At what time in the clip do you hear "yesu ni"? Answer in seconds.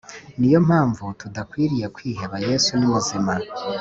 2.47-2.87